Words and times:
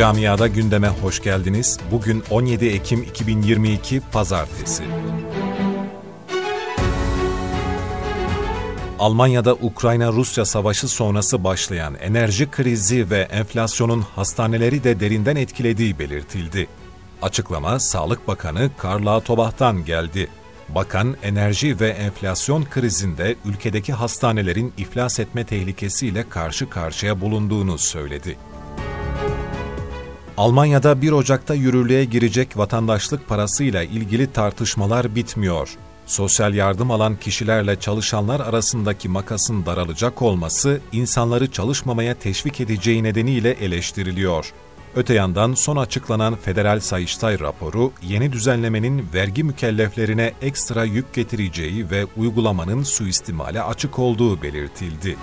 Camiada 0.00 0.46
gündeme 0.46 0.88
hoş 0.88 1.22
geldiniz. 1.22 1.78
Bugün 1.90 2.22
17 2.30 2.66
Ekim 2.66 3.02
2022 3.02 4.00
Pazartesi. 4.12 4.82
Almanya'da 8.98 9.54
Ukrayna-Rusya 9.54 10.44
savaşı 10.44 10.88
sonrası 10.88 11.44
başlayan 11.44 11.94
enerji 11.94 12.50
krizi 12.50 13.10
ve 13.10 13.20
enflasyonun 13.20 14.00
hastaneleri 14.00 14.84
de 14.84 15.00
derinden 15.00 15.36
etkilediği 15.36 15.98
belirtildi. 15.98 16.66
Açıklama 17.22 17.80
Sağlık 17.80 18.28
Bakanı 18.28 18.70
Karla 18.78 19.20
Tobah'tan 19.20 19.84
geldi. 19.84 20.28
Bakan, 20.68 21.16
enerji 21.22 21.80
ve 21.80 21.88
enflasyon 21.88 22.64
krizinde 22.64 23.36
ülkedeki 23.44 23.92
hastanelerin 23.92 24.72
iflas 24.78 25.20
etme 25.20 25.44
tehlikesiyle 25.44 26.28
karşı 26.28 26.70
karşıya 26.70 27.20
bulunduğunu 27.20 27.78
söyledi. 27.78 28.36
Almanya'da 30.40 31.02
1 31.02 31.12
Ocak'ta 31.12 31.54
yürürlüğe 31.54 32.04
girecek 32.04 32.56
vatandaşlık 32.56 33.28
parasıyla 33.28 33.82
ilgili 33.82 34.32
tartışmalar 34.32 35.14
bitmiyor. 35.14 35.76
Sosyal 36.06 36.54
yardım 36.54 36.90
alan 36.90 37.16
kişilerle 37.16 37.80
çalışanlar 37.80 38.40
arasındaki 38.40 39.08
makasın 39.08 39.66
daralacak 39.66 40.22
olması 40.22 40.80
insanları 40.92 41.50
çalışmamaya 41.50 42.14
teşvik 42.14 42.60
edeceği 42.60 43.02
nedeniyle 43.02 43.50
eleştiriliyor. 43.50 44.52
Öte 44.96 45.14
yandan 45.14 45.54
son 45.54 45.76
açıklanan 45.76 46.36
Federal 46.36 46.80
Sayıştay 46.80 47.40
raporu 47.40 47.92
yeni 48.02 48.32
düzenlemenin 48.32 49.08
vergi 49.14 49.44
mükelleflerine 49.44 50.32
ekstra 50.42 50.84
yük 50.84 51.14
getireceği 51.14 51.90
ve 51.90 52.06
uygulamanın 52.16 52.82
suistimale 52.82 53.62
açık 53.62 53.98
olduğu 53.98 54.42
belirtildi. 54.42 55.16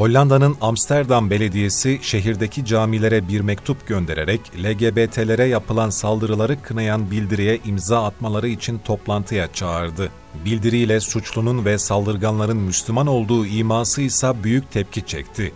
Hollanda'nın 0.00 0.56
Amsterdam 0.60 1.30
Belediyesi 1.30 1.98
şehirdeki 2.02 2.64
camilere 2.64 3.28
bir 3.28 3.40
mektup 3.40 3.86
göndererek 3.86 4.40
LGBT'lere 4.64 5.44
yapılan 5.44 5.90
saldırıları 5.90 6.62
kınayan 6.62 7.10
bildiriye 7.10 7.58
imza 7.64 8.04
atmaları 8.04 8.48
için 8.48 8.78
toplantıya 8.78 9.52
çağırdı. 9.52 10.10
Bildiriyle 10.44 11.00
suçlunun 11.00 11.64
ve 11.64 11.78
saldırganların 11.78 12.56
Müslüman 12.56 13.06
olduğu 13.06 13.46
iması 13.46 14.02
ise 14.02 14.32
büyük 14.44 14.70
tepki 14.70 15.06
çekti. 15.06 15.52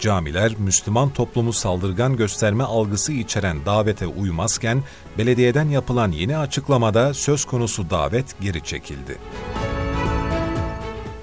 Camiler 0.00 0.52
Müslüman 0.58 1.10
toplumu 1.10 1.52
saldırgan 1.52 2.16
gösterme 2.16 2.64
algısı 2.64 3.12
içeren 3.12 3.66
davete 3.66 4.06
uymazken 4.06 4.82
belediyeden 5.18 5.68
yapılan 5.68 6.12
yeni 6.12 6.36
açıklamada 6.38 7.14
söz 7.14 7.44
konusu 7.44 7.90
davet 7.90 8.40
geri 8.40 8.64
çekildi. 8.64 9.18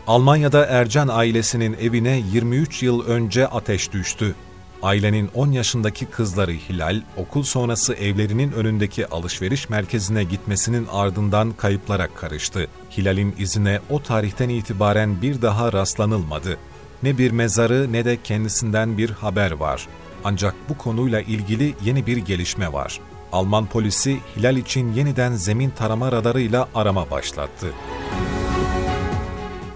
Almanya'da 0.08 0.66
Ercan 0.66 1.08
ailesinin 1.08 1.78
evine 1.82 2.24
23 2.34 2.84
yıl 2.84 3.06
önce 3.06 3.48
ateş 3.48 3.94
düştü. 3.94 4.36
Ailenin 4.84 5.30
10 5.34 5.52
yaşındaki 5.52 6.06
kızları 6.06 6.52
Hilal, 6.52 7.02
okul 7.18 7.44
sonrası 7.44 7.94
evlerinin 7.94 8.52
önündeki 8.52 9.08
alışveriş 9.08 9.70
merkezine 9.70 10.24
gitmesinin 10.24 10.88
ardından 10.92 11.52
kayıplara 11.52 12.08
karıştı. 12.08 12.68
Hilal'in 12.98 13.36
izine 13.38 13.80
o 13.90 14.04
tarihten 14.04 14.50
itibaren 14.50 15.22
bir 15.22 15.42
daha 15.42 15.74
rastlanılmadı. 15.74 16.58
Ne 17.04 17.18
bir 17.18 17.32
mezarı 17.32 17.94
ne 17.94 18.06
de 18.06 18.18
kendisinden 18.24 18.98
bir 18.98 19.10
haber 19.10 19.52
var. 19.52 19.88
Ancak 20.24 20.56
bu 20.70 20.78
konuyla 20.78 21.22
ilgili 21.22 21.74
yeni 21.84 22.06
bir 22.06 22.18
gelişme 22.18 22.74
var. 22.74 23.00
Alman 23.32 23.66
polisi 23.66 24.18
Hilal 24.38 24.58
için 24.58 24.94
yeniden 24.94 25.34
zemin 25.34 25.70
tarama 25.70 26.12
radarıyla 26.12 26.68
arama 26.76 27.12
başlattı. 27.12 27.68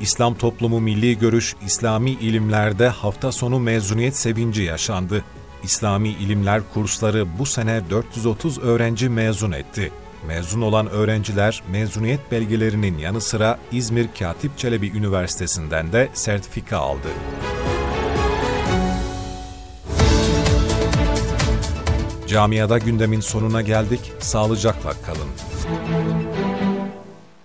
İslam 0.02 0.36
Toplumu 0.36 0.80
Milli 0.80 1.18
Görüş 1.20 1.56
İslami 1.66 2.12
İlimler'de 2.12 2.88
hafta 2.88 3.32
sonu 3.32 3.60
mezuniyet 3.60 4.16
sevinci 4.16 4.62
yaşandı. 4.62 5.24
İslami 5.64 6.10
İlimler 6.10 6.62
kursları 6.74 7.40
bu 7.40 7.46
sene 7.46 7.82
430 7.90 8.60
öğrenci 8.60 9.10
mezun 9.10 9.52
etti. 9.52 9.92
Mezun 10.28 10.62
olan 10.62 10.90
öğrenciler 10.90 11.64
mezuniyet 11.72 12.32
belgelerinin 12.32 12.98
yanı 12.98 13.22
sıra 13.22 13.60
İzmir 13.72 14.08
Katip 14.20 14.58
Çelebi 14.58 14.88
Üniversitesi'nden 14.90 15.94
de 15.94 16.10
sertifika 16.14 16.78
aldı. 16.78 17.08
Camiada 22.28 22.78
gündemin 22.78 23.20
sonuna 23.20 23.62
geldik. 23.62 24.14
Sağlıcakla 24.20 24.94
kalın. 25.06 25.30